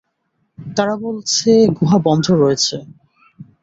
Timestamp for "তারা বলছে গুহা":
0.57-1.97